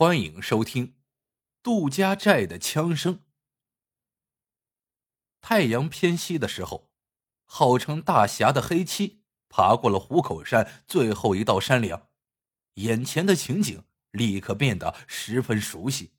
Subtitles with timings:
[0.00, 0.86] 欢迎收听
[1.62, 3.16] 《杜家寨的枪声》。
[5.42, 6.88] 太阳偏西的时候，
[7.44, 9.20] 号称大侠的黑七
[9.50, 12.08] 爬过了虎口山最后一道山梁，
[12.76, 16.12] 眼前的情景立刻变得十分熟悉。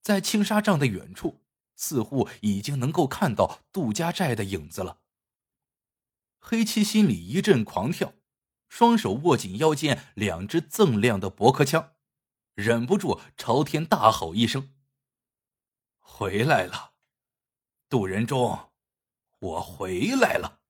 [0.00, 1.42] 在青纱帐的远处，
[1.76, 5.02] 似乎已经能够看到杜家寨的影子了。
[6.38, 8.14] 黑七心里一阵狂跳，
[8.70, 11.90] 双手握紧腰间两只锃亮的驳壳枪。
[12.54, 14.74] 忍不住朝天大吼一声
[15.98, 16.92] ：“回来了，
[17.88, 18.72] 杜仁忠，
[19.38, 20.60] 我回来了！”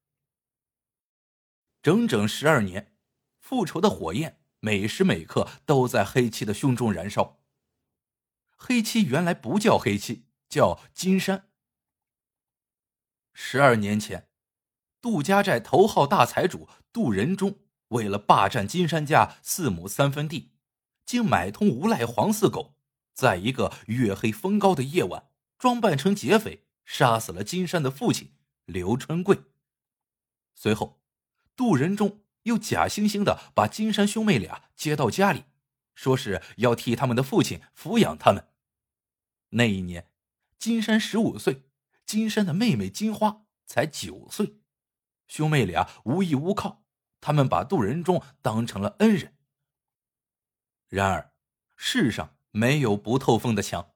[1.83, 2.97] 整整十二年，
[3.41, 7.41] 复仇的火焰每时每刻都在黑漆的胸中燃烧。
[8.57, 11.51] 黑漆原来不叫黑漆，叫金山。
[13.33, 14.29] 十二年前，
[15.01, 17.59] 杜家寨头号大财主杜仁忠
[17.89, 20.52] 为了霸占金山家四亩三分地。
[21.05, 22.75] 竟买通无赖黄四狗，
[23.13, 25.29] 在一个月黑风高的夜晚，
[25.59, 28.33] 装扮成劫匪，杀死了金山的父亲
[28.65, 29.43] 刘春贵。
[30.55, 31.03] 随后，
[31.57, 35.45] 杜仁忠又假惺惺的把金山兄妹俩接到家里，
[35.95, 38.49] 说是要替他们的父亲抚养他们。
[39.51, 40.09] 那一年，
[40.59, 41.65] 金山十五岁，
[42.07, 44.61] 金山的妹妹金花才九岁，
[45.29, 46.85] 兄妹俩无依无靠，
[47.21, 49.37] 他们把杜仁忠当成了恩人。
[50.93, 51.33] 然而，
[51.75, 53.95] 世上没有不透风的墙。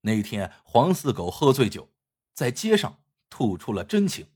[0.00, 1.92] 那天，黄四狗喝醉酒，
[2.34, 4.26] 在街上吐出了真情。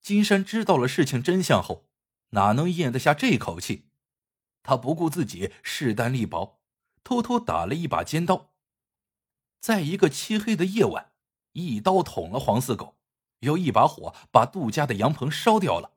[0.00, 1.88] 金山知道了事情真相后，
[2.30, 3.88] 哪能咽得下这口气？
[4.62, 6.60] 他不顾自己势单力薄，
[7.02, 8.52] 偷偷打了一把尖刀，
[9.58, 11.10] 在一个漆黑的夜晚，
[11.54, 12.96] 一刀捅了黄四狗，
[13.40, 15.94] 又一把火把杜家的羊棚烧掉了。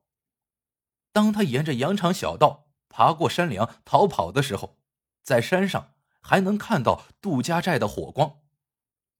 [1.11, 2.64] 当他沿着羊肠小道。
[2.95, 4.77] 爬过山梁逃跑的时候，
[5.21, 8.37] 在山上还能看到杜家寨的火光。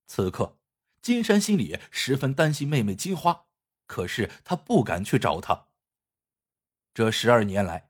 [0.07, 0.57] 此刻，
[1.01, 3.47] 金山心里十分担心妹妹金花，
[3.85, 5.65] 可是他不敢去找她。
[6.93, 7.89] 这十二年来，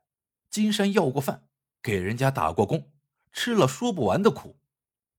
[0.49, 1.47] 金山要过饭，
[1.83, 2.91] 给人家打过工，
[3.31, 4.57] 吃了说不完的苦，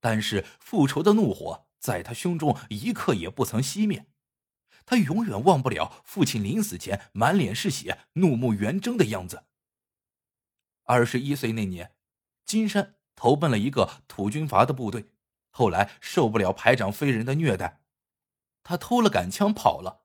[0.01, 4.07] 但是复仇的怒火在他胸中一刻也不曾熄灭。
[4.85, 9.45] 他永远忘不了父亲临死前满脸是血、怒目圆睁的样子。
[10.87, 11.97] 二十一岁那年，
[12.45, 15.11] 金山投奔了一个土军阀的部队，
[15.51, 17.83] 后来受不了排长飞人的虐待，
[18.63, 20.05] 他偷了杆枪跑了。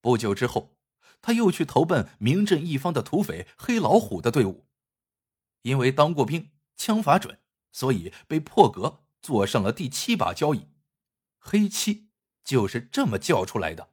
[0.00, 0.74] 不久之后，
[1.20, 4.66] 他又去投奔名震一方的土匪黑老虎的队伍，
[5.62, 7.38] 因为当过兵，枪法准，
[7.70, 10.68] 所以被破格坐上了第七把交椅。
[11.38, 12.08] 黑七
[12.42, 13.90] 就是这么叫出来的。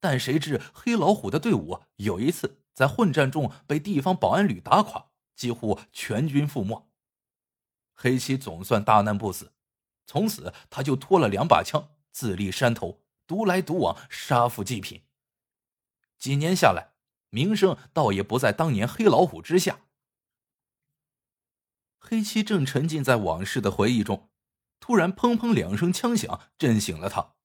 [0.00, 2.60] 但谁知黑老虎的队伍有一次。
[2.76, 6.86] 在混战中被地方保安旅打垮，几乎全军覆没。
[7.94, 9.54] 黑七总算大难不死，
[10.06, 15.02] 从此他就拖了两把枪，自立山头，独来独往，杀富济贫。
[16.18, 16.92] 几年下来，
[17.30, 19.80] 名声倒也不在当年黑老虎之下。
[21.98, 24.28] 黑七正沉浸在往事的回忆中，
[24.78, 27.36] 突然砰砰两声枪响，震醒了他。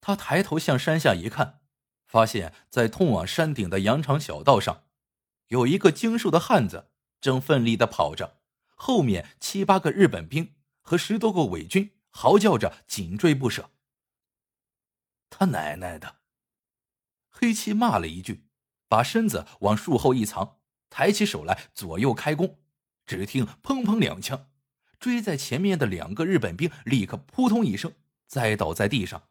[0.00, 1.60] 他抬头向山下一看。
[2.16, 4.84] 发现，在通往山顶的羊肠小道上，
[5.48, 6.88] 有一个精瘦的汉子
[7.20, 8.38] 正奋力的跑着，
[8.74, 13.68] 后面七八个日本兵和十多个伪军嚎叫着紧追不舍。
[15.28, 16.16] 他奶奶的！
[17.28, 18.46] 黑七骂了一句，
[18.88, 20.56] 把身子往树后一藏，
[20.88, 22.56] 抬起手来左右开弓。
[23.04, 24.48] 只听砰砰两枪，
[24.98, 27.92] 追在前面的两个日本兵立刻扑通一声
[28.26, 29.24] 栽倒在地上。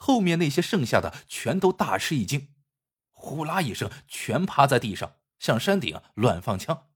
[0.00, 2.54] 后面那些剩下的全都大吃一惊，
[3.10, 6.88] 呼啦一声，全趴在地上，向山顶乱放枪。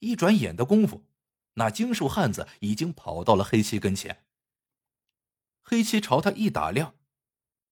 [0.00, 1.06] 一转眼的功夫，
[1.54, 4.26] 那精瘦汉子已经跑到了黑七跟前。
[5.62, 6.96] 黑七朝他一打量，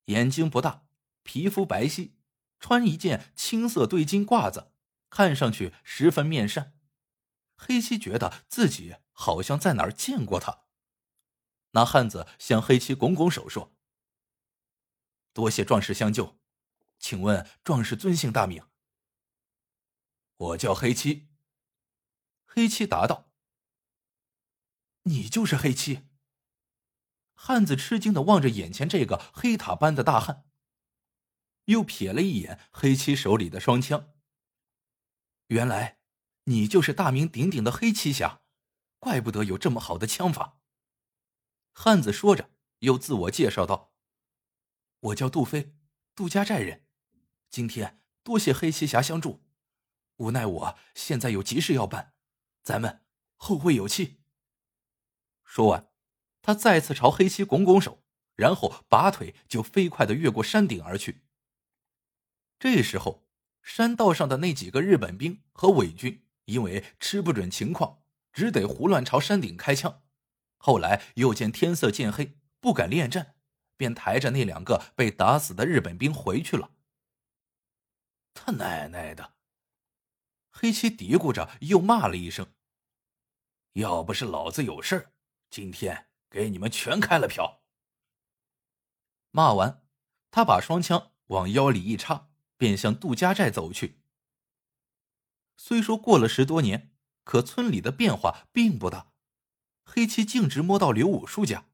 [0.04, 0.84] 眼睛不大，
[1.24, 2.12] 皮肤白皙，
[2.60, 4.70] 穿一件青色对襟褂子，
[5.10, 6.74] 看上去十分面善。
[7.56, 10.60] 黑七觉得自己好像在哪儿见过他。
[11.72, 13.76] 那汉子向黑七拱拱手说。
[15.32, 16.38] 多谢壮士相救，
[16.98, 18.64] 请问壮士尊姓大名？
[20.36, 21.28] 我叫黑七。
[22.44, 23.30] 黑七答道
[25.04, 26.08] ：“你就是黑七。”
[27.32, 30.44] 汉子吃惊的望着眼前这个黑塔般的大汉，
[31.66, 34.12] 又瞥了一眼黑七手里的双枪。
[35.46, 36.00] 原来
[36.44, 38.42] 你就是大名鼎鼎的黑七侠，
[38.98, 40.60] 怪不得有这么好的枪法。
[41.72, 42.50] 汉子说着，
[42.80, 43.89] 又自我介绍道。
[45.00, 45.74] 我叫杜飞，
[46.14, 46.84] 杜家寨人。
[47.48, 49.42] 今天多谢黑七侠相助，
[50.16, 52.12] 无奈我现在有急事要办，
[52.62, 53.02] 咱们
[53.36, 54.20] 后会有期。
[55.42, 55.90] 说完，
[56.42, 58.04] 他再次朝黑七拱拱手，
[58.36, 61.22] 然后拔腿就飞快的越过山顶而去。
[62.58, 63.26] 这时候，
[63.62, 70.02] 山道上的那几个日本兵和伪军因为吃不准情况，只得胡乱朝山顶开枪。
[70.58, 73.34] 后来又见天色渐黑，不敢恋战，
[73.80, 76.72] 便抬着那两个被打死的日本兵回去了。
[78.34, 79.32] 他奶奶的！
[80.50, 82.52] 黑七嘀咕着，又骂了一声
[83.72, 85.14] ：“要不是老子有事
[85.48, 87.62] 今天给你们全开了瓢。”
[89.32, 89.86] 骂完，
[90.30, 92.28] 他把双枪往腰里一插，
[92.58, 94.02] 便向杜家寨走去。
[95.56, 96.94] 虽说过了十多年，
[97.24, 99.14] 可村里的变化并不大。
[99.86, 101.70] 黑七径直摸到刘武叔家，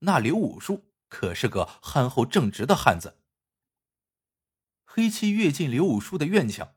[0.00, 3.18] 那刘武叔可是个憨厚正直的汉子。
[4.86, 6.74] 黑七跃进刘武叔的院墙，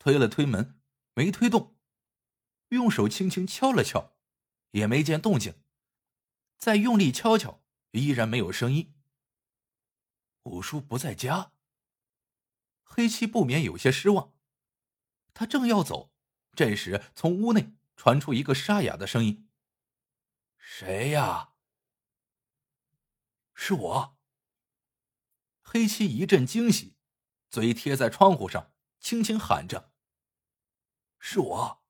[0.00, 0.80] 推了推门。
[1.16, 1.76] 没推动，
[2.70, 4.16] 用手轻轻敲了敲，
[4.72, 5.62] 也没见动静。
[6.58, 8.96] 再用力敲敲，依然没有声音。
[10.42, 11.52] 五叔不在家，
[12.82, 14.34] 黑七不免有些失望。
[15.32, 16.12] 他正要走，
[16.56, 19.48] 这时从屋内传出一个沙哑的声音
[20.58, 21.50] ：“谁呀
[23.54, 24.18] ？”“是我。”
[25.62, 26.96] 黑七一阵惊喜，
[27.50, 29.92] 嘴贴在窗户上，轻轻喊着。
[31.18, 31.84] 是我，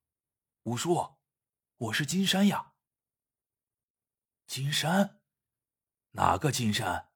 [0.63, 1.17] 五叔，
[1.77, 2.75] 我是金山呀。
[4.47, 5.21] 金山，
[6.13, 7.13] 哪个金山？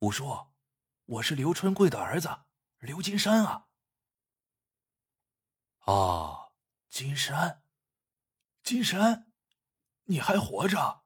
[0.00, 0.52] 五叔，
[1.04, 2.44] 我是刘春贵的儿子
[2.78, 3.68] 刘金山啊。
[5.80, 6.52] 啊，
[6.88, 7.64] 金山，
[8.62, 9.32] 金山，
[10.04, 11.01] 你还活着？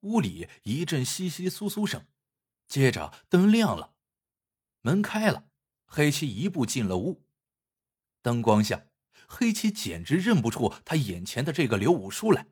[0.00, 2.06] 屋里一阵窸窸窣窣声，
[2.68, 3.94] 接着灯亮了，
[4.80, 5.48] 门开了，
[5.86, 7.26] 黑七一步进了屋。
[8.22, 8.86] 灯光下，
[9.28, 12.46] 黑七简直认不出他眼前的这个刘武叔来。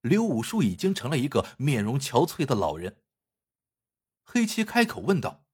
[0.00, 3.02] 刘武叔已经成了一个面容憔悴的老人。
[4.22, 5.44] 黑七开口问道：“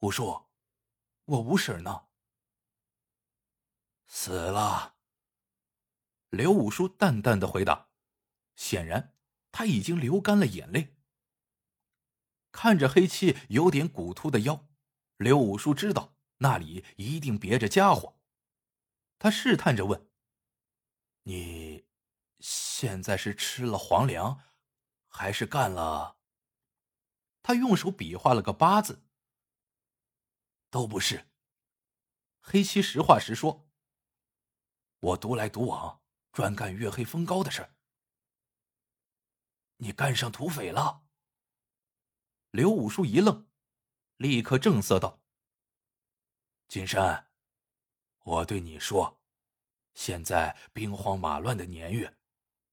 [0.00, 0.46] 武叔，
[1.26, 2.06] 我五婶呢？”
[4.08, 4.96] 死了。
[6.30, 7.90] 刘武叔淡淡的回答，
[8.56, 9.14] 显然
[9.52, 10.96] 他已经流干了眼泪。
[12.52, 14.68] 看着黑七有点骨突的腰，
[15.16, 16.16] 刘武叔知道。
[16.42, 18.18] 那里一定别着家伙，
[19.18, 20.08] 他试探着问
[21.24, 21.84] ：“你
[22.38, 24.40] 现在是吃了皇粮，
[25.06, 26.16] 还是干了？”
[27.42, 29.04] 他用手比划了个八字。
[30.70, 31.28] 都不是。
[32.40, 33.68] 黑七实话实说
[35.00, 36.00] ：“我独来独往，
[36.32, 37.70] 专干月黑风高的事
[39.82, 41.06] 你干上土匪了？
[42.50, 43.46] 刘武叔一愣，
[44.16, 45.22] 立刻正色道。
[46.68, 47.30] 金山，
[48.24, 49.22] 我对你说，
[49.94, 52.18] 现在兵荒马乱的年月，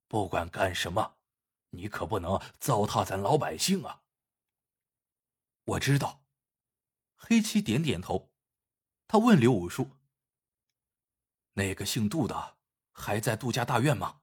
[0.10, 1.18] 不管干什么，
[1.70, 4.04] 你可不能糟蹋咱老百姓啊！
[5.64, 6.26] 我知道。
[7.16, 8.32] 黑七点点头，
[9.08, 9.92] 他问刘武叔
[11.54, 12.58] ：“那个姓杜的
[12.92, 14.22] 还在杜家大院吗？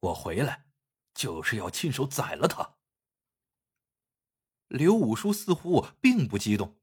[0.00, 0.63] 我回来
[1.14, 2.76] 就是要亲手宰了他。”
[4.68, 6.80] 刘武叔似乎并不激动，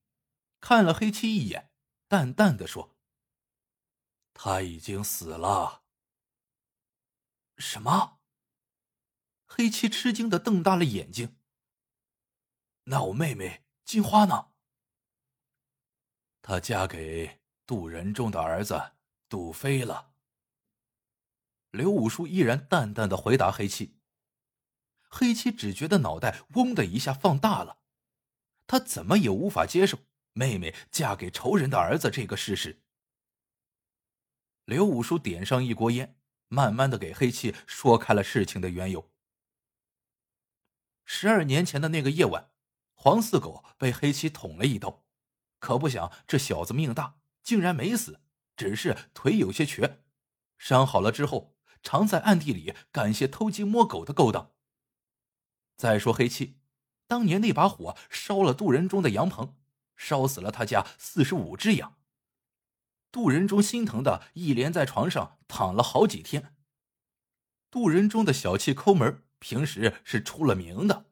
[0.60, 1.72] 看了黑七一眼。
[2.08, 2.98] 淡淡的说
[4.34, 5.84] ：“他已经死了。”
[7.58, 8.20] 什么？
[9.46, 11.38] 黑七吃惊的瞪大了眼睛。
[12.86, 14.52] 那我妹妹金花呢？
[16.42, 18.94] 她嫁给杜仁仲的儿子
[19.30, 20.14] 杜飞了。
[21.70, 24.01] 刘武叔依然淡淡的回答黑七。
[25.12, 27.80] 黑七只觉得脑袋嗡的一下放大了，
[28.66, 30.00] 他怎么也无法接受。
[30.34, 32.82] 妹妹嫁给仇人的儿子这个事实，
[34.64, 36.16] 刘五叔点上一锅烟，
[36.48, 39.12] 慢慢的给黑七说开了事情的缘由。
[41.04, 42.50] 十二年前的那个夜晚，
[42.94, 45.04] 黄四狗被黑七捅了一刀，
[45.60, 48.22] 可不想这小子命大，竟然没死，
[48.56, 50.02] 只是腿有些瘸。
[50.58, 54.54] 伤好了之后，常在暗地里干些偷鸡摸狗的勾当。
[55.82, 56.58] 再说黑七，
[57.08, 59.56] 当年那把火烧了杜仁中的羊棚。
[59.96, 61.96] 烧死了他家四十五只羊。
[63.12, 66.56] 杜仁忠心疼的一连在床上躺了好几天。
[67.72, 71.08] 杜仁忠的小气抠门，平时是出了名的。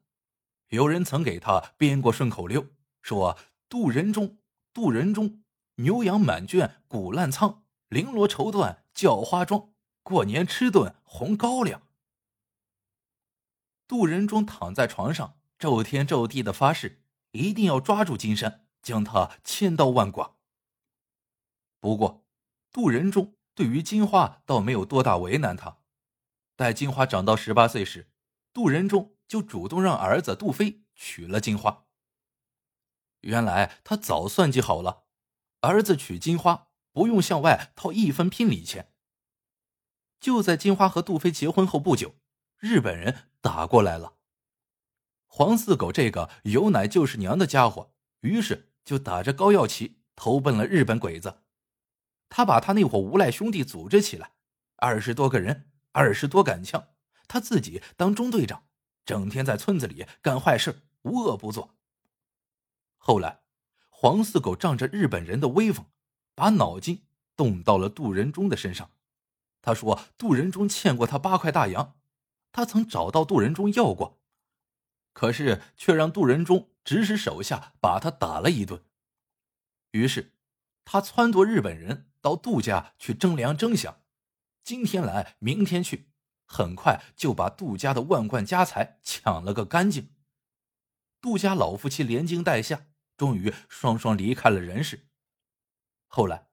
[0.68, 2.66] 有人曾给他编过顺口溜，
[3.02, 3.36] 说
[3.68, 4.38] ：“杜仁忠，
[4.72, 5.42] 杜仁忠，
[5.76, 9.72] 牛羊满圈谷烂仓，绫罗绸缎叫花妆，
[10.04, 11.82] 过年吃顿红高粱。”
[13.90, 18.68] 杜仁忠躺在床上，咒天咒地的发誓，一定要抓住金山。
[18.80, 20.38] 将他千刀万剐。
[21.80, 22.24] 不过，
[22.70, 25.78] 杜仁忠对于金花倒没有多大为难他。
[26.54, 28.12] 待金花长到十八岁时，
[28.52, 31.86] 杜仁忠就主动让儿子杜飞娶了金花。
[33.22, 35.02] 原来他早算计好了，
[35.62, 38.94] 儿子娶金花不用向外掏一分聘礼钱。
[40.20, 42.14] 就在金花和杜飞结婚后不久，
[42.60, 44.14] 日本人打过来了。
[45.26, 51.42] 黄四狗这个有奶就是娘的家伙，于是就打着高要旗投奔了日本鬼子。
[52.28, 54.32] 他把他那伙无赖兄弟组织起来，
[54.76, 56.88] 二十多个人，二十多杆枪，
[57.26, 58.64] 他自己当中队长，
[59.04, 61.76] 整天在村子里干坏事，无恶不作。
[62.98, 63.40] 后来，
[63.88, 65.86] 黄四狗仗着日本人的威风，
[66.34, 67.06] 把脑筋
[67.36, 68.90] 动到了杜仁忠的身上。
[69.62, 71.96] 他说：“杜仁忠欠过他八块大洋，
[72.52, 74.20] 他曾找到杜仁忠要过，
[75.12, 78.84] 可是却让杜仁忠指使手下把他打了一顿。
[79.92, 80.34] 于是，
[80.84, 83.96] 他撺掇日本人到杜家去争粮争饷，
[84.62, 86.10] 今天来，明天去，
[86.44, 90.14] 很快就把杜家的万贯家财抢了个干净。
[91.20, 92.86] 杜家老夫妻连惊带吓。”
[93.20, 95.06] 终于双双离开了人世。
[96.06, 96.48] 后来，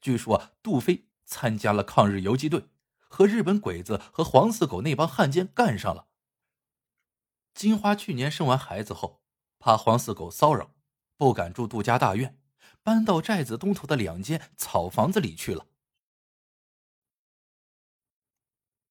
[0.00, 2.64] 据说杜飞参加了抗日游击队，
[3.08, 6.06] 和日本鬼子和黄四狗那帮汉奸干上了。
[7.54, 9.22] 金花去年生完孩子后，
[9.58, 10.74] 怕黄四狗骚扰，
[11.16, 12.38] 不敢住杜家大院，
[12.82, 15.66] 搬到寨子东头的两间草房子里去了。